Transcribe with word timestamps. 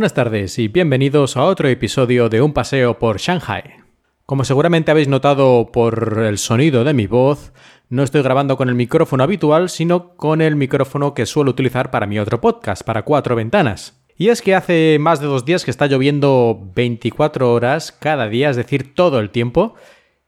Buenas 0.00 0.14
tardes 0.14 0.58
y 0.58 0.68
bienvenidos 0.68 1.36
a 1.36 1.44
otro 1.44 1.68
episodio 1.68 2.30
de 2.30 2.40
Un 2.40 2.54
paseo 2.54 2.98
por 2.98 3.18
Shanghai. 3.18 3.64
Como 4.24 4.44
seguramente 4.44 4.90
habéis 4.90 5.08
notado 5.08 5.72
por 5.72 6.22
el 6.24 6.38
sonido 6.38 6.84
de 6.84 6.94
mi 6.94 7.06
voz, 7.06 7.52
no 7.90 8.02
estoy 8.02 8.22
grabando 8.22 8.56
con 8.56 8.70
el 8.70 8.74
micrófono 8.74 9.24
habitual, 9.24 9.68
sino 9.68 10.16
con 10.16 10.40
el 10.40 10.56
micrófono 10.56 11.12
que 11.12 11.26
suelo 11.26 11.50
utilizar 11.50 11.90
para 11.90 12.06
mi 12.06 12.18
otro 12.18 12.40
podcast, 12.40 12.82
para 12.82 13.02
cuatro 13.02 13.36
ventanas. 13.36 14.00
Y 14.16 14.30
es 14.30 14.40
que 14.40 14.54
hace 14.54 14.96
más 14.98 15.20
de 15.20 15.26
dos 15.26 15.44
días 15.44 15.66
que 15.66 15.70
está 15.70 15.86
lloviendo 15.86 16.58
24 16.74 17.52
horas 17.52 17.92
cada 17.92 18.26
día, 18.26 18.48
es 18.48 18.56
decir, 18.56 18.94
todo 18.94 19.20
el 19.20 19.28
tiempo. 19.28 19.74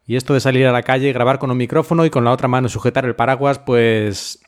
Y 0.06 0.16
esto 0.16 0.34
de 0.34 0.40
salir 0.40 0.66
a 0.66 0.72
la 0.72 0.82
calle 0.82 1.08
y 1.08 1.14
grabar 1.14 1.38
con 1.38 1.50
un 1.50 1.56
micrófono 1.56 2.04
y 2.04 2.10
con 2.10 2.24
la 2.24 2.32
otra 2.32 2.46
mano 2.46 2.68
sujetar 2.68 3.06
el 3.06 3.16
paraguas, 3.16 3.58
pues 3.58 4.38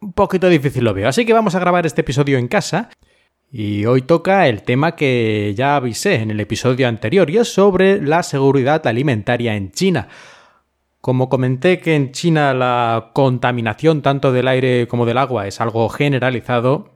un 0.00 0.14
poquito 0.14 0.48
difícil 0.48 0.84
lo 0.84 0.94
veo. 0.94 1.10
Así 1.10 1.26
que 1.26 1.34
vamos 1.34 1.54
a 1.56 1.60
grabar 1.60 1.84
este 1.84 2.00
episodio 2.00 2.38
en 2.38 2.48
casa. 2.48 2.88
Y 3.54 3.84
hoy 3.84 4.00
toca 4.00 4.48
el 4.48 4.62
tema 4.62 4.96
que 4.96 5.52
ya 5.54 5.76
avisé 5.76 6.14
en 6.14 6.30
el 6.30 6.40
episodio 6.40 6.88
anterior 6.88 7.28
y 7.28 7.36
es 7.36 7.52
sobre 7.52 8.00
la 8.00 8.22
seguridad 8.22 8.86
alimentaria 8.86 9.54
en 9.54 9.72
China. 9.72 10.08
Como 11.02 11.28
comenté 11.28 11.78
que 11.78 11.94
en 11.94 12.12
China 12.12 12.54
la 12.54 13.10
contaminación 13.12 14.00
tanto 14.00 14.32
del 14.32 14.48
aire 14.48 14.88
como 14.88 15.04
del 15.04 15.18
agua 15.18 15.46
es 15.46 15.60
algo 15.60 15.90
generalizado, 15.90 16.94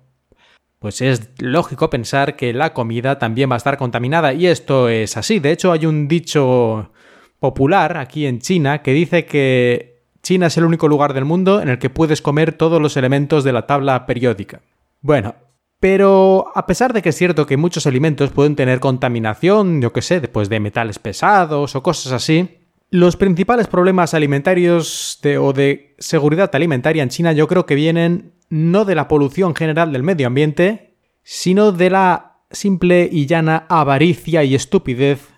pues 0.78 1.02
es 1.02 1.28
lógico 1.40 1.90
pensar 1.90 2.36
que 2.36 2.54
la 2.54 2.72
comida 2.72 3.18
también 3.18 3.50
va 3.50 3.56
a 3.56 3.58
estar 3.58 3.76
contaminada 3.76 4.32
y 4.32 4.46
esto 4.46 4.88
es 4.88 5.18
así. 5.18 5.40
De 5.40 5.52
hecho 5.52 5.72
hay 5.72 5.84
un 5.84 6.08
dicho 6.08 6.90
popular 7.38 7.98
aquí 7.98 8.24
en 8.24 8.40
China 8.40 8.80
que 8.80 8.94
dice 8.94 9.26
que 9.26 10.00
China 10.22 10.46
es 10.46 10.56
el 10.56 10.64
único 10.64 10.88
lugar 10.88 11.12
del 11.12 11.26
mundo 11.26 11.60
en 11.60 11.68
el 11.68 11.78
que 11.78 11.90
puedes 11.90 12.22
comer 12.22 12.54
todos 12.54 12.80
los 12.80 12.96
elementos 12.96 13.44
de 13.44 13.52
la 13.52 13.66
tabla 13.66 14.06
periódica. 14.06 14.62
Bueno, 15.02 15.34
pero 15.80 16.52
a 16.54 16.66
pesar 16.66 16.92
de 16.92 17.02
que 17.02 17.10
es 17.10 17.16
cierto 17.16 17.46
que 17.46 17.56
muchos 17.56 17.86
alimentos 17.86 18.30
pueden 18.30 18.56
tener 18.56 18.80
contaminación, 18.80 19.82
yo 19.82 19.92
que 19.92 20.02
sé, 20.02 20.20
después 20.20 20.48
de 20.48 20.60
metales 20.60 20.98
pesados 20.98 21.76
o 21.76 21.82
cosas 21.82 22.12
así, 22.12 22.66
los 22.90 23.16
principales 23.16 23.66
problemas 23.66 24.14
alimentarios 24.14 25.20
o 25.40 25.52
de 25.52 25.94
seguridad 25.98 26.50
alimentaria 26.54 27.02
en 27.02 27.08
China 27.08 27.32
yo 27.32 27.48
creo 27.48 27.66
que 27.66 27.74
vienen 27.74 28.32
no 28.48 28.84
de 28.84 28.94
la 28.94 29.08
polución 29.08 29.54
general 29.54 29.92
del 29.92 30.02
medio 30.02 30.28
ambiente, 30.28 30.94
sino 31.22 31.72
de 31.72 31.90
la 31.90 32.36
simple 32.50 33.08
y 33.10 33.26
llana 33.26 33.66
avaricia 33.68 34.44
y 34.44 34.54
estupidez 34.54 35.28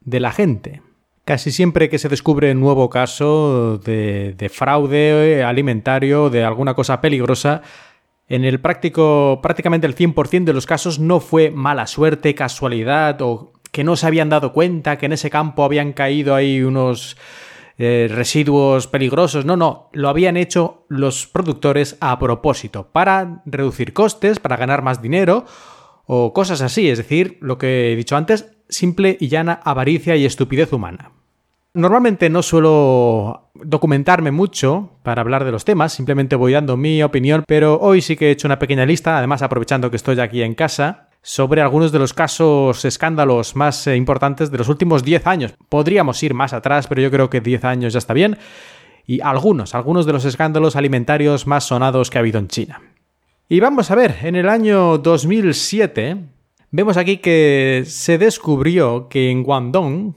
de 0.00 0.20
la 0.20 0.32
gente. 0.32 0.82
Casi 1.24 1.52
siempre 1.52 1.88
que 1.88 1.98
se 1.98 2.08
descubre 2.08 2.52
un 2.52 2.60
nuevo 2.60 2.90
caso 2.90 3.78
de, 3.78 4.34
de 4.36 4.48
fraude 4.48 5.42
alimentario, 5.42 6.30
de 6.30 6.44
alguna 6.44 6.74
cosa 6.74 7.00
peligrosa, 7.00 7.62
en 8.28 8.44
el 8.44 8.60
práctico, 8.60 9.40
prácticamente 9.42 9.86
el 9.86 9.94
100% 9.94 10.44
de 10.44 10.52
los 10.52 10.66
casos 10.66 10.98
no 10.98 11.20
fue 11.20 11.50
mala 11.50 11.86
suerte, 11.86 12.34
casualidad 12.34 13.20
o 13.22 13.52
que 13.70 13.84
no 13.84 13.96
se 13.96 14.06
habían 14.06 14.28
dado 14.28 14.52
cuenta 14.52 14.96
que 14.98 15.06
en 15.06 15.12
ese 15.12 15.30
campo 15.30 15.64
habían 15.64 15.92
caído 15.92 16.34
ahí 16.34 16.62
unos 16.62 17.16
eh, 17.76 18.08
residuos 18.10 18.86
peligrosos. 18.86 19.44
No, 19.44 19.56
no, 19.56 19.90
lo 19.92 20.08
habían 20.08 20.36
hecho 20.36 20.86
los 20.88 21.26
productores 21.26 21.96
a 22.00 22.18
propósito, 22.18 22.88
para 22.92 23.42
reducir 23.46 23.92
costes, 23.92 24.38
para 24.38 24.56
ganar 24.56 24.82
más 24.82 25.02
dinero 25.02 25.44
o 26.06 26.32
cosas 26.32 26.62
así. 26.62 26.88
Es 26.88 26.98
decir, 26.98 27.36
lo 27.40 27.58
que 27.58 27.92
he 27.92 27.96
dicho 27.96 28.16
antes, 28.16 28.56
simple 28.68 29.16
y 29.20 29.28
llana 29.28 29.60
avaricia 29.64 30.16
y 30.16 30.24
estupidez 30.24 30.72
humana. 30.72 31.10
Normalmente 31.76 32.30
no 32.30 32.40
suelo 32.42 33.50
documentarme 33.54 34.30
mucho 34.30 34.90
para 35.02 35.22
hablar 35.22 35.44
de 35.44 35.50
los 35.50 35.64
temas, 35.64 35.92
simplemente 35.92 36.36
voy 36.36 36.52
dando 36.52 36.76
mi 36.76 37.02
opinión, 37.02 37.42
pero 37.48 37.80
hoy 37.80 38.00
sí 38.00 38.14
que 38.14 38.28
he 38.28 38.30
hecho 38.30 38.46
una 38.46 38.60
pequeña 38.60 38.86
lista, 38.86 39.18
además 39.18 39.42
aprovechando 39.42 39.90
que 39.90 39.96
estoy 39.96 40.20
aquí 40.20 40.42
en 40.42 40.54
casa, 40.54 41.08
sobre 41.20 41.62
algunos 41.62 41.90
de 41.90 41.98
los 41.98 42.12
casos 42.12 42.84
escándalos 42.84 43.56
más 43.56 43.88
eh, 43.88 43.96
importantes 43.96 44.52
de 44.52 44.58
los 44.58 44.68
últimos 44.68 45.02
10 45.02 45.26
años. 45.26 45.54
Podríamos 45.68 46.22
ir 46.22 46.32
más 46.32 46.52
atrás, 46.52 46.86
pero 46.86 47.00
yo 47.02 47.10
creo 47.10 47.28
que 47.28 47.40
10 47.40 47.64
años 47.64 47.92
ya 47.94 47.98
está 47.98 48.14
bien. 48.14 48.38
Y 49.04 49.20
algunos, 49.20 49.74
algunos 49.74 50.06
de 50.06 50.12
los 50.12 50.24
escándalos 50.26 50.76
alimentarios 50.76 51.46
más 51.46 51.64
sonados 51.64 52.08
que 52.08 52.18
ha 52.18 52.20
habido 52.20 52.38
en 52.38 52.48
China. 52.48 52.82
Y 53.48 53.58
vamos 53.58 53.90
a 53.90 53.96
ver, 53.96 54.16
en 54.22 54.36
el 54.36 54.48
año 54.48 54.98
2007 54.98 56.18
vemos 56.70 56.96
aquí 56.98 57.16
que 57.16 57.82
se 57.86 58.16
descubrió 58.18 59.08
que 59.08 59.30
en 59.30 59.42
Guangdong, 59.42 60.14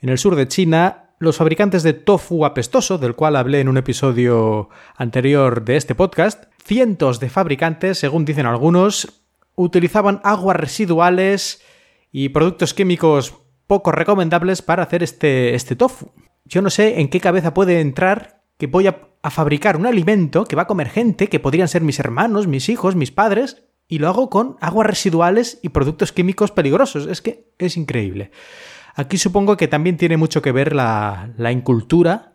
en 0.00 0.08
el 0.08 0.18
sur 0.18 0.36
de 0.36 0.46
China, 0.46 0.99
los 1.20 1.36
fabricantes 1.36 1.82
de 1.82 1.92
tofu 1.92 2.46
apestoso, 2.46 2.96
del 2.96 3.14
cual 3.14 3.36
hablé 3.36 3.60
en 3.60 3.68
un 3.68 3.76
episodio 3.76 4.70
anterior 4.96 5.62
de 5.66 5.76
este 5.76 5.94
podcast, 5.94 6.44
cientos 6.64 7.20
de 7.20 7.28
fabricantes, 7.28 7.98
según 7.98 8.24
dicen 8.24 8.46
algunos, 8.46 9.22
utilizaban 9.54 10.22
aguas 10.24 10.56
residuales 10.56 11.62
y 12.10 12.30
productos 12.30 12.72
químicos 12.72 13.34
poco 13.66 13.92
recomendables 13.92 14.62
para 14.62 14.82
hacer 14.82 15.02
este, 15.02 15.54
este 15.54 15.76
tofu. 15.76 16.10
Yo 16.46 16.62
no 16.62 16.70
sé 16.70 17.00
en 17.00 17.10
qué 17.10 17.20
cabeza 17.20 17.52
puede 17.52 17.80
entrar 17.80 18.40
que 18.56 18.66
voy 18.66 18.86
a, 18.86 19.10
a, 19.22 19.30
fabricar 19.30 19.76
un 19.76 19.84
alimento 19.84 20.46
que 20.46 20.56
va 20.56 20.62
a 20.62 20.66
comer 20.66 20.88
gente, 20.88 21.28
que 21.28 21.38
podrían 21.38 21.68
ser 21.68 21.82
mis 21.82 22.00
hermanos, 22.00 22.46
mis 22.46 22.70
hijos, 22.70 22.96
mis 22.96 23.10
padres, 23.10 23.64
y 23.88 23.98
lo 23.98 24.08
hago 24.08 24.30
con 24.30 24.56
aguas 24.62 24.86
residuales 24.86 25.58
y 25.62 25.68
productos 25.68 26.12
químicos 26.12 26.50
peligrosos. 26.50 27.06
Es 27.06 27.20
que 27.20 27.52
es 27.58 27.76
increíble. 27.76 28.30
Aquí 28.94 29.18
supongo 29.18 29.56
que 29.56 29.68
también 29.68 29.96
tiene 29.96 30.16
mucho 30.16 30.42
que 30.42 30.52
ver 30.52 30.74
la, 30.74 31.32
incultura 31.52 32.32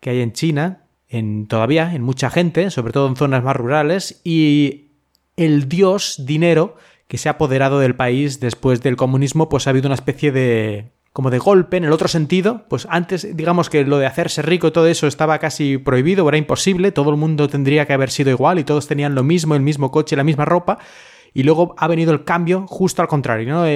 que 0.00 0.10
hay 0.10 0.20
en 0.20 0.32
China, 0.32 0.84
en 1.08 1.46
todavía 1.46 1.94
en 1.94 2.02
mucha 2.02 2.30
gente, 2.30 2.70
sobre 2.70 2.92
todo 2.92 3.08
en 3.08 3.16
zonas 3.16 3.44
más 3.44 3.56
rurales, 3.56 4.20
y 4.24 4.92
el 5.36 5.68
dios 5.68 6.24
dinero 6.26 6.76
que 7.08 7.18
se 7.18 7.28
ha 7.28 7.32
apoderado 7.32 7.78
del 7.78 7.94
país 7.94 8.40
después 8.40 8.82
del 8.82 8.96
comunismo, 8.96 9.48
pues 9.48 9.66
ha 9.66 9.70
habido 9.70 9.88
una 9.88 9.94
especie 9.94 10.32
de 10.32 10.92
como 11.12 11.30
de 11.30 11.38
golpe 11.38 11.76
en 11.76 11.84
el 11.84 11.92
otro 11.92 12.08
sentido, 12.08 12.64
pues 12.70 12.86
antes 12.88 13.36
digamos 13.36 13.68
que 13.68 13.84
lo 13.84 13.98
de 13.98 14.06
hacerse 14.06 14.40
rico 14.40 14.68
y 14.68 14.70
todo 14.70 14.86
eso 14.86 15.06
estaba 15.06 15.38
casi 15.38 15.76
prohibido, 15.76 16.26
era 16.26 16.38
imposible, 16.38 16.90
todo 16.90 17.10
el 17.10 17.18
mundo 17.18 17.48
tendría 17.48 17.86
que 17.86 17.92
haber 17.92 18.10
sido 18.10 18.30
igual 18.30 18.58
y 18.58 18.64
todos 18.64 18.86
tenían 18.86 19.14
lo 19.14 19.22
mismo, 19.22 19.54
el 19.54 19.60
mismo 19.60 19.90
coche, 19.90 20.16
la 20.16 20.24
misma 20.24 20.46
ropa, 20.46 20.78
y 21.34 21.42
luego 21.42 21.74
ha 21.76 21.86
venido 21.86 22.12
el 22.12 22.24
cambio 22.24 22.66
justo 22.66 23.02
al 23.02 23.08
contrario, 23.08 23.46
¿no? 23.52 23.66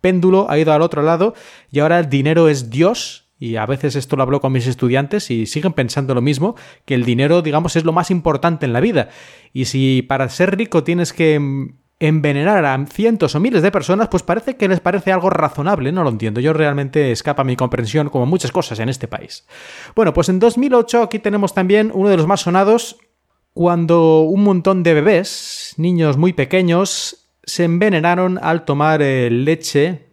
Péndulo 0.00 0.50
ha 0.50 0.58
ido 0.58 0.72
al 0.72 0.82
otro 0.82 1.02
lado 1.02 1.34
y 1.70 1.80
ahora 1.80 1.98
el 1.98 2.08
dinero 2.08 2.48
es 2.48 2.70
Dios. 2.70 3.24
Y 3.40 3.54
a 3.54 3.66
veces 3.66 3.94
esto 3.94 4.16
lo 4.16 4.24
hablo 4.24 4.40
con 4.40 4.50
mis 4.50 4.66
estudiantes 4.66 5.30
y 5.30 5.46
siguen 5.46 5.72
pensando 5.72 6.12
lo 6.12 6.20
mismo, 6.20 6.56
que 6.84 6.94
el 6.94 7.04
dinero, 7.04 7.40
digamos, 7.40 7.76
es 7.76 7.84
lo 7.84 7.92
más 7.92 8.10
importante 8.10 8.66
en 8.66 8.72
la 8.72 8.80
vida. 8.80 9.10
Y 9.52 9.66
si 9.66 10.02
para 10.02 10.28
ser 10.28 10.56
rico 10.56 10.82
tienes 10.82 11.12
que 11.12 11.38
envenenar 12.00 12.64
a 12.64 12.86
cientos 12.86 13.34
o 13.34 13.40
miles 13.40 13.62
de 13.62 13.70
personas, 13.70 14.08
pues 14.08 14.22
parece 14.22 14.56
que 14.56 14.68
les 14.68 14.80
parece 14.80 15.12
algo 15.12 15.30
razonable, 15.30 15.90
no 15.92 16.04
lo 16.04 16.10
entiendo. 16.10 16.40
Yo 16.40 16.52
realmente 16.52 17.10
escapa 17.10 17.44
mi 17.44 17.56
comprensión 17.56 18.08
como 18.08 18.26
muchas 18.26 18.52
cosas 18.52 18.78
en 18.78 18.88
este 18.88 19.08
país. 19.08 19.46
Bueno, 19.96 20.12
pues 20.12 20.28
en 20.28 20.38
2008 20.38 21.02
aquí 21.02 21.18
tenemos 21.18 21.54
también 21.54 21.90
uno 21.94 22.08
de 22.08 22.16
los 22.16 22.26
más 22.26 22.40
sonados 22.40 22.98
cuando 23.52 24.20
un 24.20 24.44
montón 24.44 24.84
de 24.84 24.94
bebés, 24.94 25.74
niños 25.76 26.16
muy 26.16 26.32
pequeños, 26.32 27.27
se 27.48 27.64
envenenaron 27.64 28.38
al 28.42 28.64
tomar 28.64 29.00
eh, 29.02 29.30
leche, 29.30 30.10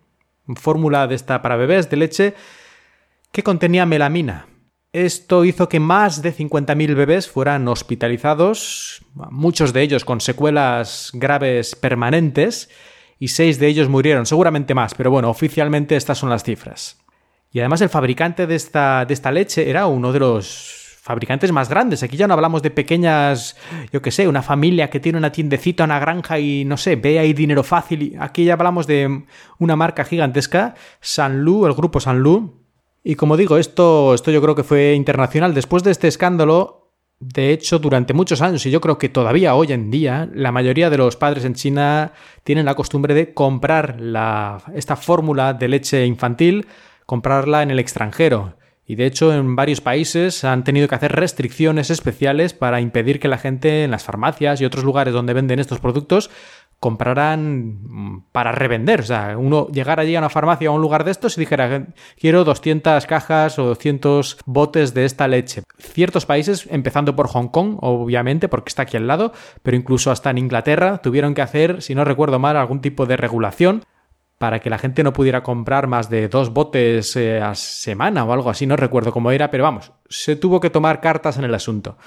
fórmula 0.56 1.06
de 1.06 1.16
esta 1.16 1.41
para 1.41 1.57
bebés 1.57 1.90
de 1.90 1.97
leche, 1.97 2.34
que 3.31 3.44
contenía 3.44 3.85
melamina. 3.85 4.47
Esto 4.94 5.44
hizo 5.44 5.68
que 5.68 5.81
más 5.81 6.22
de 6.22 6.34
50.000 6.34 6.96
bebés 6.96 7.29
fueran 7.29 7.68
hospitalizados, 7.68 9.06
muchos 9.13 9.73
de 9.73 9.81
ellos 9.81 10.06
con 10.06 10.22
secuelas 10.22 11.12
graves 11.13 11.75
permanentes, 11.75 12.70
y 13.20 13.28
seis 13.29 13.59
de 13.59 13.67
ellos 13.67 13.90
murieron, 13.90 14.26
seguramente 14.26 14.73
más, 14.73 14.93
pero 14.93 15.11
bueno, 15.11 15.29
oficialmente 15.29 15.97
estas 15.97 16.17
son 16.17 16.29
las 16.29 16.43
cifras. 16.43 16.97
Y 17.52 17.59
además 17.59 17.81
el 17.81 17.90
fabricante 17.90 18.47
de 18.47 18.55
esta, 18.55 19.05
de 19.05 19.14
esta 19.14 19.31
leche 19.31 19.70
era 19.70 19.88
uno 19.88 20.14
de 20.14 20.20
los 20.20 20.84
fabricantes 21.05 21.52
más 21.52 21.69
grandes. 21.69 22.02
Aquí 22.02 22.17
ya 22.17 22.28
no 22.28 22.34
hablamos 22.34 22.63
de 22.63 22.72
pequeñas, 22.72 23.55
yo 23.93 24.02
qué 24.02 24.09
sé, 24.09 24.28
una 24.28 24.41
familia 24.41 24.90
que 24.90 24.99
tiene 24.99 25.19
una 25.19 25.31
tiendecita, 25.31 25.84
una 25.84 25.99
granja 25.99 26.40
y 26.40 26.66
no 26.66 26.78
sé, 26.78 26.96
ve 26.96 27.19
ahí 27.19 27.31
dinero 27.31 27.61
fácil. 27.61 28.16
Aquí 28.19 28.43
ya 28.43 28.53
hablamos 28.53 28.87
de 28.87 29.25
una 29.59 29.75
marca 29.75 30.03
gigantesca, 30.03 30.73
Sanlu, 31.02 31.67
el 31.67 31.73
grupo 31.73 31.99
Sanlu. 31.99 32.55
Y 33.03 33.13
como 33.13 33.37
digo, 33.37 33.57
esto, 33.57 34.16
esto 34.16 34.31
yo 34.31 34.41
creo 34.41 34.55
que 34.55 34.63
fue 34.63 34.96
internacional. 34.96 35.53
Después 35.53 35.84
de 35.84 35.91
este 35.91 36.07
escándalo, 36.07 36.90
de 37.19 37.52
hecho, 37.52 37.78
durante 37.78 38.16
muchos 38.16 38.41
años, 38.41 38.66
y 38.66 38.72
yo 38.72 38.81
creo 38.81 38.97
que 38.97 39.07
todavía 39.07 39.53
hoy 39.53 39.73
en 39.73 39.91
día, 39.91 40.28
la 40.34 40.52
mayoría 40.52 40.90
de 40.90 40.97
los 40.97 41.17
padres 41.17 41.46
en 41.46 41.53
China 41.53 42.13
tienen 42.43 42.66
la 42.66 42.73
costumbre 42.73 43.13
de 43.13 43.31
comprar 43.31 44.02
la, 44.02 44.57
esta 44.73 44.96
fórmula 44.96 45.53
de 45.53 45.67
leche 45.67 46.03
infantil, 46.07 46.66
comprarla 47.05 47.61
en 47.61 47.69
el 47.69 47.78
extranjero. 47.78 48.55
Y 48.87 48.96
de 48.96 49.05
hecho 49.05 49.34
en 49.34 49.55
varios 49.55 49.82
países 49.82 50.43
han 50.43 50.64
tenido 50.64 50.87
que 50.87 50.96
hacer 50.96 51.11
restricciones 51.11 51.90
especiales 51.90 52.53
para 52.53 52.82
impedir 52.82 53.20
que 53.20 53.28
la 53.28 53.37
gente 53.37 53.84
en 53.84 53.91
las 53.91 54.03
farmacias 54.03 54.61
y 54.61 54.66
otros 54.66 54.84
lugares 54.84 55.14
donde 55.14 55.34
venden 55.34 55.59
estos 55.59 55.79
productos 55.79 56.29
comprarán 56.79 57.79
mm, 57.84 58.26
para 58.32 58.52
revender. 58.52 58.99
O 58.99 59.05
sea, 59.05 59.37
uno 59.37 59.67
llegar 59.70 59.99
allí 59.99 60.16
a 60.16 60.20
una 60.20 60.29
farmacia 60.29 60.70
o 60.70 60.73
a 60.73 60.76
un 60.76 60.82
lugar 60.82 61.03
de 61.03 61.11
estos 61.11 61.37
y 61.37 61.41
dijera, 61.41 61.87
quiero 62.20 62.43
200 62.43 63.05
cajas 63.05 63.58
o 63.58 63.66
200 63.66 64.37
botes 64.46 64.93
de 64.93 65.05
esta 65.05 65.28
leche. 65.28 65.64
Ciertos 65.79 66.26
países, 66.26 66.67
empezando 66.70 67.16
por 67.16 67.28
Hong 67.28 67.47
Kong, 67.47 67.78
obviamente, 67.81 68.49
porque 68.49 68.70
está 68.70 68.84
aquí 68.84 68.97
al 68.97 69.08
lado, 69.08 69.34
pero 69.64 69.78
incluso 69.78 70.11
hasta 70.11 70.29
en 70.29 70.38
Inglaterra, 70.38 70.99
tuvieron 70.99 71.34
que 71.34 71.41
hacer, 71.41 71.81
si 71.81 71.96
no 71.96 72.03
recuerdo 72.03 72.40
mal, 72.40 72.58
algún 72.58 72.81
tipo 72.81 73.05
de 73.05 73.17
regulación 73.17 73.84
para 74.37 74.59
que 74.59 74.70
la 74.70 74.78
gente 74.78 75.03
no 75.03 75.14
pudiera 75.14 75.43
comprar 75.43 75.87
más 75.87 76.09
de 76.09 76.28
dos 76.28 76.52
botes 76.52 77.16
eh, 77.16 77.41
a 77.41 77.55
semana 77.55 78.26
o 78.26 78.34
algo 78.34 78.49
así, 78.49 78.66
no 78.66 78.76
recuerdo 78.76 79.11
cómo 79.11 79.32
era, 79.32 79.49
pero 79.49 79.64
vamos, 79.64 79.91
se 80.09 80.35
tuvo 80.35 80.59
que 80.59 80.70
tomar 80.70 81.02
cartas 81.02 81.37
en 81.37 81.46
el 81.46 81.55
asunto 81.55 81.97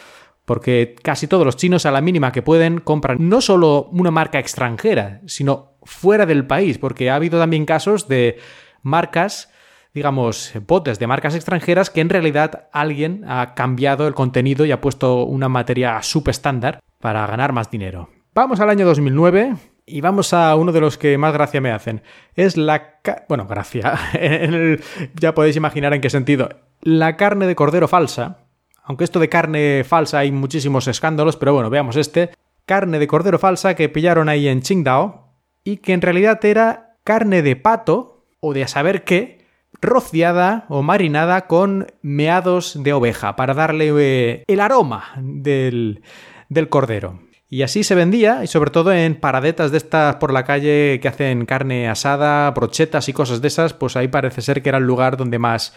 porque 0.49 0.97
casi 1.03 1.27
todos 1.27 1.45
los 1.45 1.57
chinos 1.57 1.85
a 1.85 1.91
la 1.91 2.01
mínima 2.01 2.33
que 2.33 2.41
pueden 2.41 2.81
compran 2.81 3.19
no 3.21 3.43
solo 3.43 3.91
una 3.93 4.11
marca 4.11 4.39
extranjera, 4.39 5.21
sino 5.27 5.75
fuera 5.83 6.25
del 6.25 6.47
país, 6.47 6.79
porque 6.79 7.11
ha 7.11 7.17
habido 7.17 7.39
también 7.39 7.67
casos 7.67 8.09
de 8.09 8.39
marcas, 8.81 9.53
digamos, 9.93 10.55
botes 10.67 10.99
de 10.99 11.07
marcas 11.07 11.35
extranjeras 11.35 11.91
que 11.91 12.01
en 12.01 12.09
realidad 12.09 12.71
alguien 12.73 13.25
ha 13.29 13.55
cambiado 13.55 14.09
el 14.09 14.15
contenido 14.15 14.65
y 14.65 14.73
ha 14.73 14.81
puesto 14.81 15.25
una 15.25 15.51
materia 15.51 16.03
subestándar 16.03 16.81
para 16.99 17.27
ganar 17.27 17.53
más 17.53 17.71
dinero. 17.71 18.09
Vamos 18.35 18.59
al 18.61 18.71
año 18.71 18.87
2009 18.87 19.55
y 19.89 20.01
vamos 20.01 20.33
a 20.33 20.55
uno 20.57 20.73
de 20.73 20.81
los 20.81 20.99
que 20.99 21.19
más 21.19 21.33
gracia 21.33 21.61
me 21.61 21.71
hacen. 21.71 22.03
Es 22.35 22.57
la... 22.57 23.01
Bueno, 23.29 23.47
gracia. 23.47 23.99
ya 25.15 25.35
podéis 25.35 25.57
imaginar 25.57 25.95
en 25.95 26.01
qué 26.01 26.11
sentido. 26.11 26.49
La 26.83 27.17
carne 27.17 27.47
de 27.47 27.57
cordero 27.57 27.89
falsa 27.89 28.49
aunque 28.89 29.05
esto 29.05 29.21
de 29.21 29.29
carne 29.29 29.85
falsa 29.85 30.21
hay 30.21 30.33
muchísimos 30.33 30.89
escándalos, 30.89 31.37
pero 31.37 31.53
bueno, 31.53 31.69
veamos 31.69 31.97
este. 31.97 32.31
Carne 32.65 32.99
de 32.99 33.07
cordero 33.07 33.39
falsa 33.39 33.75
que 33.75 33.91
pillaron 33.91 34.31
ahí 34.31 34.49
en 34.49 34.63
Qingdao 34.63 35.35
y 35.63 35.77
que 35.77 35.93
en 35.93 36.01
realidad 36.01 36.43
era 36.43 36.97
carne 37.05 37.43
de 37.43 37.55
pato 37.55 38.25
o 38.41 38.55
de 38.55 38.63
a 38.63 38.69
saber 38.69 39.05
qué, 39.05 39.45
rociada 39.83 40.65
o 40.71 40.83
marinada 40.83 41.47
con 41.47 41.89
meados 42.01 42.83
de 42.83 42.95
oveja 42.95 43.37
para 43.37 43.53
darle 43.53 43.93
eh, 43.99 44.45
el 44.47 44.61
aroma 44.61 45.13
del, 45.19 46.01
del 46.49 46.71
cordero. 46.71 47.21
Y 47.51 47.63
así 47.63 47.83
se 47.83 47.95
vendía, 47.95 48.45
y 48.45 48.47
sobre 48.47 48.71
todo 48.71 48.93
en 48.93 49.15
paradetas 49.15 49.71
de 49.71 49.79
estas 49.79 50.17
por 50.17 50.33
la 50.33 50.45
calle 50.45 50.99
que 51.01 51.09
hacen 51.09 51.47
carne 51.47 51.89
asada, 51.89 52.51
brochetas 52.51 53.09
y 53.09 53.15
cosas 53.15 53.41
de 53.41 53.49
esas, 53.49 53.73
pues 53.73 53.97
ahí 53.97 54.09
parece 54.09 54.43
ser 54.43 54.63
que 54.63 54.69
era 54.69 54.79
el 54.79 54.85
lugar 54.85 55.17
donde 55.17 55.39
más 55.39 55.73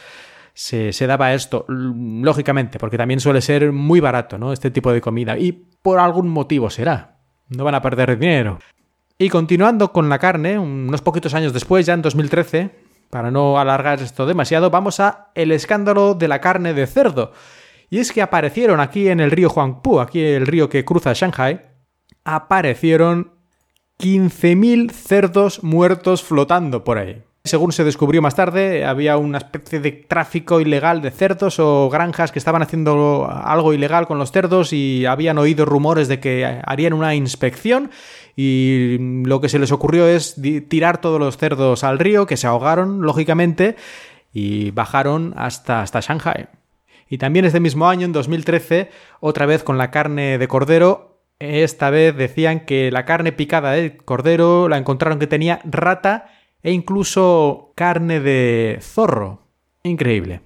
se, 0.53 1.07
daba 1.07 1.33
esto, 1.33 1.65
lógicamente, 1.69 2.77
porque 2.77 2.97
también 2.97 3.21
suele 3.21 3.41
ser 3.41 3.71
muy 3.71 4.01
barato, 4.01 4.37
¿no? 4.37 4.51
Este 4.51 4.69
tipo 4.69 4.91
de 4.91 4.99
comida. 4.99 5.37
Y 5.37 5.53
por 5.53 5.99
algún 5.99 6.29
motivo 6.29 6.69
será. 6.69 7.19
No 7.47 7.63
van 7.63 7.75
a 7.75 7.81
perder 7.81 8.17
dinero. 8.19 8.59
Y 9.17 9.29
continuando 9.29 9.91
con 9.93 10.09
la 10.09 10.19
carne, 10.19 10.59
unos 10.59 11.01
poquitos 11.01 11.33
años 11.33 11.53
después, 11.53 11.85
ya 11.85 11.93
en 11.93 12.01
2013, 12.01 12.71
para 13.09 13.31
no 13.31 13.59
alargar 13.59 14.01
esto 14.01 14.25
demasiado, 14.25 14.69
vamos 14.71 14.99
a 14.99 15.31
el 15.35 15.51
escándalo 15.51 16.15
de 16.15 16.27
la 16.27 16.41
carne 16.41 16.73
de 16.73 16.87
cerdo. 16.87 17.31
Y 17.91 17.99
es 17.99 18.13
que 18.13 18.21
aparecieron 18.21 18.79
aquí 18.79 19.09
en 19.09 19.19
el 19.19 19.31
río 19.31 19.51
Huangpu, 19.51 19.99
aquí 19.99 20.21
el 20.21 20.47
río 20.47 20.69
que 20.69 20.85
cruza 20.85 21.11
Shanghai, 21.13 21.59
aparecieron 22.23 23.33
15.000 23.99 24.91
cerdos 24.91 25.61
muertos 25.61 26.23
flotando 26.23 26.85
por 26.85 26.97
ahí. 26.97 27.21
Según 27.43 27.73
se 27.73 27.83
descubrió 27.83 28.21
más 28.21 28.35
tarde, 28.35 28.85
había 28.85 29.17
una 29.17 29.39
especie 29.39 29.81
de 29.81 29.91
tráfico 29.91 30.61
ilegal 30.61 31.01
de 31.01 31.11
cerdos 31.11 31.59
o 31.59 31.89
granjas 31.89 32.31
que 32.31 32.39
estaban 32.39 32.61
haciendo 32.61 33.27
algo 33.29 33.73
ilegal 33.73 34.07
con 34.07 34.19
los 34.19 34.31
cerdos 34.31 34.71
y 34.71 35.05
habían 35.05 35.37
oído 35.37 35.65
rumores 35.65 36.07
de 36.07 36.21
que 36.21 36.61
harían 36.63 36.93
una 36.93 37.13
inspección 37.13 37.91
y 38.37 39.23
lo 39.25 39.41
que 39.41 39.49
se 39.49 39.59
les 39.59 39.73
ocurrió 39.73 40.07
es 40.07 40.41
tirar 40.69 41.01
todos 41.01 41.19
los 41.19 41.35
cerdos 41.35 41.83
al 41.83 41.99
río, 41.99 42.25
que 42.25 42.37
se 42.37 42.47
ahogaron, 42.47 43.01
lógicamente, 43.01 43.75
y 44.31 44.71
bajaron 44.71 45.33
hasta, 45.35 45.81
hasta 45.81 45.99
Shanghai. 45.99 46.60
Y 47.11 47.17
también 47.17 47.43
este 47.43 47.59
mismo 47.59 47.89
año, 47.89 48.05
en 48.05 48.13
2013, 48.13 48.89
otra 49.19 49.45
vez 49.45 49.63
con 49.63 49.77
la 49.77 49.91
carne 49.91 50.37
de 50.37 50.47
cordero, 50.47 51.19
esta 51.39 51.89
vez 51.89 52.15
decían 52.15 52.61
que 52.61 52.89
la 52.89 53.03
carne 53.03 53.33
picada 53.33 53.73
de 53.73 53.97
cordero 53.97 54.69
la 54.69 54.77
encontraron 54.77 55.19
que 55.19 55.27
tenía 55.27 55.59
rata 55.65 56.31
e 56.63 56.71
incluso 56.71 57.73
carne 57.75 58.21
de 58.21 58.79
zorro. 58.81 59.41
Increíble. 59.83 60.39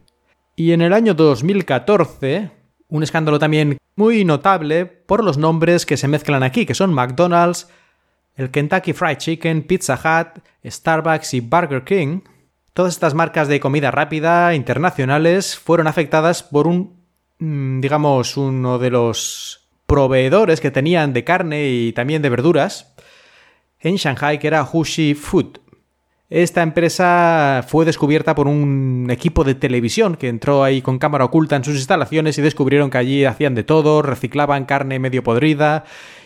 Y 0.55 0.71
en 0.71 0.81
el 0.81 0.93
año 0.93 1.13
2014, 1.13 2.49
un 2.87 3.03
escándalo 3.03 3.37
también 3.37 3.77
muy 3.95 4.25
notable 4.25 4.87
por 4.87 5.23
los 5.23 5.37
nombres 5.37 5.85
que 5.85 5.97
se 5.97 6.07
mezclan 6.07 6.41
aquí, 6.41 6.65
que 6.65 6.73
son 6.73 6.95
McDonald's, 6.95 7.69
el 8.37 8.49
Kentucky 8.49 8.93
Fried 8.93 9.17
Chicken, 9.17 9.61
Pizza 9.61 9.93
Hut, 9.93 10.41
Starbucks 10.65 11.35
y 11.35 11.41
Burger 11.41 11.83
King. 11.83 12.21
Todas 12.75 12.93
estas 12.93 13.13
marcas 13.13 13.47
de 13.47 13.61
comida 13.61 13.89
rápida 13.89 14.53
internacionales 14.53 15.57
fueron 15.57 15.87
afectadas 15.87 16.43
por 16.43 16.67
un, 16.67 16.99
mm, 17.39 17.79
digamos, 17.79 18.35
uno 18.35 18.79
de 18.79 18.89
los 18.89 19.69
proveedores 19.87 20.59
que 20.59 20.71
tenían 20.71 21.13
de 21.13 21.23
carne 21.23 21.69
y 21.69 21.93
también 21.93 22.21
de 22.21 22.27
verduras 22.27 22.93
en 23.79 23.95
Shanghai, 23.95 24.39
que 24.39 24.47
era 24.47 24.67
Hushi 24.69 25.13
Food. 25.13 25.59
Esta 26.29 26.63
empresa 26.63 27.63
fue 27.65 27.85
descubierta 27.85 28.35
por 28.35 28.49
un 28.49 29.07
equipo 29.09 29.45
de 29.45 29.55
televisión 29.55 30.17
que 30.17 30.27
entró 30.27 30.61
ahí 30.61 30.81
con 30.81 30.99
cámara 30.99 31.23
oculta 31.23 31.55
en 31.55 31.63
sus 31.63 31.75
instalaciones 31.75 32.37
y 32.37 32.41
descubrieron 32.41 32.89
que 32.89 32.97
allí 32.97 33.23
hacían 33.23 33.55
de 33.55 33.63
todo, 33.63 34.01
reciclaban 34.01 34.65
carne 34.65 34.99
medio 34.99 35.23
podrida 35.23 35.85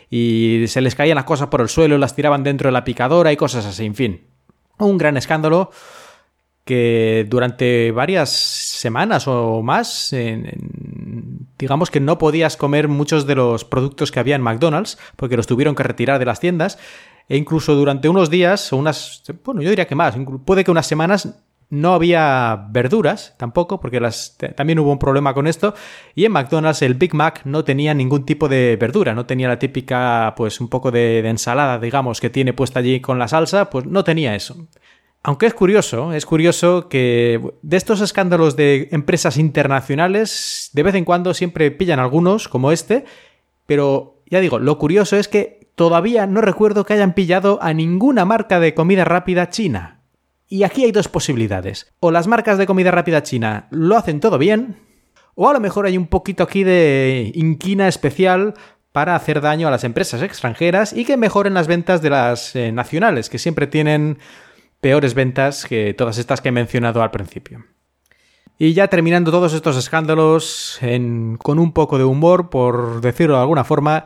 y 0.10 0.64
se 0.68 0.82
les 0.82 0.96
caían 0.96 1.18
las 1.18 1.26
cosas 1.26 1.50
por 1.50 1.62
el 1.62 1.70
suelo, 1.70 2.00
las 2.00 2.16
tiraban 2.16 2.42
dentro 2.42 2.70
de 2.70 2.74
la 2.74 2.86
picadora 2.86 3.32
y 3.32 3.38
cosas 3.38 3.68
así, 3.68 3.86
en 3.86 3.94
fin. 3.94 4.22
Un 4.80 4.98
gran 4.98 5.16
escándalo 5.16 5.70
que 6.70 7.26
durante 7.28 7.90
varias 7.90 8.30
semanas 8.30 9.28
o 9.28 9.64
más, 9.64 10.16
digamos 11.58 11.90
que 11.90 12.00
no 12.00 12.20
podías 12.20 12.58
comer 12.58 12.88
muchos 12.88 13.26
de 13.26 13.34
los 13.34 13.66
productos 13.66 14.12
que 14.12 14.20
había 14.20 14.36
en 14.36 14.44
McDonald's 14.44 15.00
porque 15.16 15.36
los 15.36 15.48
tuvieron 15.48 15.74
que 15.74 15.82
retirar 15.82 16.20
de 16.20 16.26
las 16.26 16.40
tiendas 16.40 16.78
e 17.28 17.38
incluso 17.38 17.74
durante 17.74 18.08
unos 18.08 18.30
días 18.30 18.72
o 18.72 18.78
unas, 18.78 19.24
bueno, 19.44 19.64
yo 19.64 19.72
diría 19.72 19.88
que 19.88 19.96
más, 19.96 20.16
puede 20.46 20.64
que 20.64 20.70
unas 20.70 20.86
semanas 20.86 21.42
no 21.72 21.94
había 21.94 22.68
verduras 22.70 23.34
tampoco, 23.38 23.80
porque 23.80 24.00
las, 24.00 24.38
también 24.56 24.78
hubo 24.78 24.92
un 24.92 25.00
problema 25.00 25.34
con 25.34 25.48
esto. 25.48 25.74
Y 26.14 26.26
en 26.26 26.32
McDonald's 26.32 26.84
el 26.84 26.94
Big 26.96 27.16
Mac 27.16 27.42
no 27.46 27.64
tenía 27.64 27.96
ningún 27.96 28.26
tipo 28.26 28.48
de 28.48 28.78
verdura, 28.80 29.16
no 29.16 29.26
tenía 29.26 29.48
la 29.48 29.58
típica, 29.58 30.34
pues 30.38 30.62
un 30.62 30.68
poco 30.68 30.92
de, 30.92 31.24
de, 31.24 31.30
ensalada, 31.30 31.80
digamos, 31.80 32.22
que 32.22 32.30
tiene 32.30 32.54
puesta 32.54 32.80
allí 32.80 33.00
con 33.02 33.18
la 33.18 33.28
salsa, 33.28 33.70
pues 33.72 33.86
no 33.86 34.04
tenía 34.04 34.36
eso. 34.36 34.68
Aunque 35.22 35.48
es 35.48 35.54
curioso, 35.54 36.14
es 36.14 36.26
curioso 36.26 36.88
que 36.88 37.42
de 37.62 37.78
estos 37.78 38.00
escándalos 38.00 38.56
de 38.56 38.88
empresas 38.92 39.38
internacionales, 39.38 40.70
de 40.74 40.84
vez 40.84 40.96
en 40.96 41.04
cuando 41.04 41.34
siempre 41.34 41.72
pillan 41.72 42.00
algunos, 42.00 42.48
como 42.48 42.72
este, 42.72 43.04
pero 43.66 44.22
ya 44.28 44.40
digo, 44.40 44.60
lo 44.60 44.78
curioso 44.78 45.18
es 45.18 45.28
que 45.28 45.72
todavía 45.76 46.26
no 46.26 46.40
recuerdo 46.40 46.86
que 46.86 46.94
hayan 46.94 47.14
pillado 47.14 47.60
a 47.62 47.74
ninguna 47.74 48.24
marca 48.24 48.60
de 48.60 48.74
comida 48.74 49.04
rápida 49.04 49.50
china. 49.50 50.02
Y 50.48 50.64
aquí 50.64 50.86
hay 50.86 50.92
dos 50.92 51.10
posibilidades. 51.10 51.94
O 52.00 52.12
las 52.12 52.28
marcas 52.28 52.58
de 52.58 52.66
comida 52.66 52.90
rápida 52.90 53.22
china 53.22 53.68
lo 53.72 53.98
hacen 53.98 54.20
todo 54.20 54.38
bien, 54.38 54.78
o 55.36 55.50
a 55.50 55.54
lo 55.54 55.60
mejor 55.60 55.86
hay 55.86 55.98
un 55.98 56.08
poquito 56.08 56.44
aquí 56.44 56.64
de 56.64 57.32
inquina 57.36 57.88
especial 57.88 58.54
para 58.92 59.16
hacer 59.16 59.42
daño 59.42 59.68
a 59.68 59.72
las 59.72 59.84
empresas 59.84 60.22
extranjeras 60.22 60.94
y 60.94 61.06
que 61.06 61.18
mejoren 61.18 61.54
las 61.54 61.68
ventas 61.68 62.02
de 62.02 62.10
las 62.10 62.56
eh, 62.56 62.72
nacionales, 62.72 63.30
que 63.30 63.38
siempre 63.38 63.68
tienen 63.68 64.18
peores 64.82 65.14
ventas 65.14 65.66
que 65.66 65.94
todas 65.94 66.18
estas 66.18 66.42
que 66.42 66.50
he 66.50 66.52
mencionado 66.52 67.02
al 67.02 67.12
principio. 67.12 67.66
Y 68.58 68.74
ya 68.74 68.90
terminando 68.90 69.32
todos 69.32 69.54
estos 69.54 69.78
escándalos 69.78 70.80
con 71.40 71.60
un 71.60 71.72
poco 71.72 71.98
de 71.98 72.04
humor, 72.04 72.50
por 72.50 73.00
decirlo 73.00 73.36
de 73.36 73.42
alguna 73.42 73.64
forma, 73.64 74.04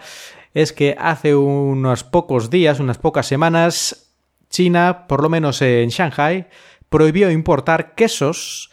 es 0.54 0.74
que 0.74 0.96
hace 1.00 1.36
unos 1.36 2.04
pocos 2.04 2.52
días, 2.52 2.80
unas 2.80 3.00
pocas 3.00 3.26
semanas, 3.26 4.12
China, 4.50 5.08
por 5.08 5.24
lo 5.24 5.30
menos 5.30 5.62
en 5.64 5.90
Shanghai, 5.90 6.48
prohibió 6.90 7.32
importar 7.32 7.96
quesos 7.96 8.70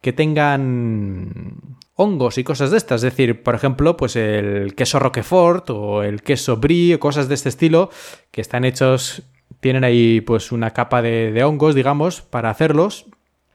que 0.00 0.12
tengan 0.12 1.76
hongos 1.96 2.38
y 2.38 2.44
cosas 2.44 2.70
de 2.70 2.76
estas. 2.76 3.02
Es 3.02 3.10
decir, 3.10 3.42
por 3.42 3.56
ejemplo, 3.56 3.96
pues 3.96 4.14
el 4.14 4.76
queso 4.76 5.00
Roquefort 5.00 5.70
o 5.70 6.04
el 6.04 6.22
queso 6.22 6.58
Brie 6.58 6.94
o 6.94 7.00
cosas 7.00 7.28
de 7.28 7.34
este 7.34 7.48
estilo 7.48 7.90
que 8.30 8.40
están 8.40 8.64
hechos, 8.64 9.22
tienen 9.64 9.82
ahí 9.82 10.20
pues 10.20 10.52
una 10.52 10.72
capa 10.72 11.00
de, 11.00 11.42
hongos, 11.42 11.74
digamos, 11.74 12.20
para 12.20 12.50
hacerlos 12.50 13.06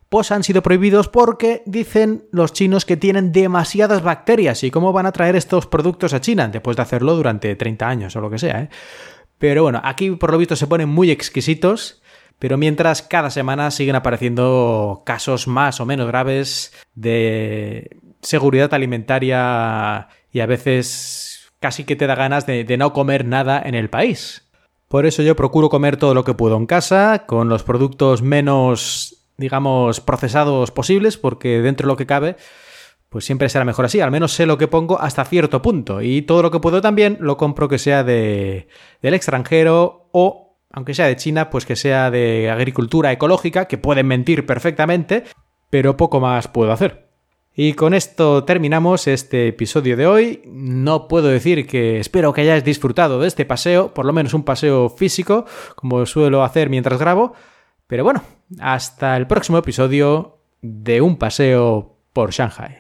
pues 0.10 0.32
han 0.32 0.44
sido 0.44 0.64
prohibidos 0.64 1.08
porque 1.08 1.62
dicen 1.68 2.24
los 2.32 2.52
chinos 2.52 2.84
que 2.84 2.98
tienen 2.98 3.32
demasiadas 3.32 4.02
bacterias 4.02 4.64
y 4.64 4.72
cómo 4.72 4.92
van 4.92 5.06
a 5.06 5.12
traer 5.12 5.36
estos 5.36 5.68
productos 5.68 6.16
a 6.16 6.20
China 6.20 6.48
después 6.48 6.78
de 6.78 6.82
hacerlo 6.82 7.14
durante 7.14 7.56
30 7.56 7.88
años 7.88 8.16
o 8.16 8.22
lo 8.22 8.32
que 8.32 8.40
sea. 8.40 8.60
¿eh? 8.60 8.70
Pero 9.38 9.62
bueno, 9.62 9.82
aquí 9.84 10.10
por 10.10 10.32
lo 10.32 10.40
visto 10.40 10.56
se 10.56 10.66
ponen 10.66 10.90
muy 10.90 11.12
exquisitos, 11.12 12.02
pero 12.40 12.58
mientras 12.58 13.04
cada 13.04 13.30
semana 13.30 13.70
siguen 13.70 13.96
apareciendo 13.96 15.04
casos 15.06 15.48
más 15.48 15.80
o 15.80 15.86
menos 15.86 16.08
graves 16.08 16.74
de 16.96 18.00
seguridad 18.24 18.74
alimentaria 18.74 20.08
y 20.32 20.40
a 20.40 20.48
veces 20.48 21.52
casi 21.60 21.84
que 21.84 21.96
te 21.96 22.08
da 22.08 22.16
ganas 22.16 22.48
de 22.48 22.78
no 22.80 22.94
comer 22.94 23.26
nada 23.26 23.62
en 23.64 23.76
el 23.76 23.92
país. 23.92 24.49
Por 24.90 25.06
eso 25.06 25.22
yo 25.22 25.36
procuro 25.36 25.70
comer 25.70 25.98
todo 25.98 26.16
lo 26.16 26.24
que 26.24 26.34
puedo 26.34 26.58
en 26.58 26.66
casa, 26.66 27.26
con 27.28 27.48
los 27.48 27.62
productos 27.62 28.24
menos, 28.24 29.28
digamos, 29.38 30.02
procesados 30.02 30.72
posibles, 30.72 31.16
porque 31.16 31.62
dentro 31.62 31.86
de 31.86 31.94
lo 31.94 31.96
que 31.96 32.08
cabe, 32.08 32.38
pues 33.10 33.24
siempre 33.24 33.50
será 33.50 33.66
mejor 33.66 33.86
así. 33.86 34.02
Al 34.02 34.10
menos 34.10 34.34
sé 34.34 34.48
lo 34.48 34.58
que 34.58 34.68
pongo 34.68 35.00
hasta 35.00 35.26
cierto 35.26 35.62
punto. 35.62 36.02
Y 36.02 36.24
todo 36.24 36.42
lo 36.42 36.50
que 36.50 36.60
puedo 36.60 36.82
también 36.82 37.18
lo 37.22 37.38
compro 37.38 37.70
que 37.70 37.78
sea 37.78 38.04
de, 38.04 38.68
del 39.04 39.14
extranjero 39.14 40.10
o, 40.12 40.58
aunque 40.72 40.96
sea 40.96 41.06
de 41.06 41.18
China, 41.18 41.52
pues 41.52 41.68
que 41.68 41.76
sea 41.76 42.10
de 42.10 42.50
agricultura 42.50 43.12
ecológica, 43.12 43.68
que 43.68 43.78
pueden 43.78 44.08
mentir 44.08 44.48
perfectamente, 44.48 45.24
pero 45.70 45.98
poco 45.98 46.20
más 46.20 46.48
puedo 46.48 46.72
hacer. 46.72 47.09
Y 47.62 47.74
con 47.74 47.94
esto 47.94 48.46
terminamos 48.46 49.06
este 49.08 49.50
episodio 49.50 49.98
de 49.98 50.08
hoy. 50.08 50.42
No 50.46 51.10
puedo 51.10 51.28
decir 51.28 51.68
que 51.68 52.00
espero 52.00 52.32
que 52.32 52.40
hayáis 52.40 52.64
disfrutado 52.64 53.20
de 53.20 53.28
este 53.28 53.44
paseo, 53.44 53.94
por 53.94 54.06
lo 54.06 54.14
menos 54.14 54.34
un 54.34 54.46
paseo 54.46 54.88
físico, 54.88 55.44
como 55.76 56.06
suelo 56.06 56.46
hacer 56.46 56.70
mientras 56.70 56.98
grabo. 57.02 57.34
Pero 57.86 58.06
bueno, 58.06 58.24
hasta 58.62 59.18
el 59.18 59.28
próximo 59.28 59.58
episodio 59.58 60.38
de 60.62 61.02
un 61.02 61.18
paseo 61.18 61.98
por 62.14 62.32
Shanghai. 62.32 62.78